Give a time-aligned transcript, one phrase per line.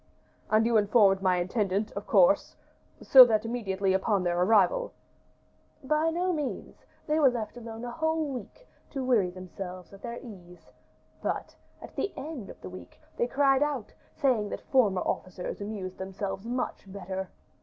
[0.49, 2.55] "And you informed my intendant, of course?
[3.03, 4.93] so that immediately on their arrival"
[5.93, 10.17] "By no means; they were left alone a whole week, to weary themselves at their
[10.19, 10.71] ease;
[11.21, 15.99] but, at the end of the week, they cried out, saying that former officers amused
[15.99, 17.29] themselves much better.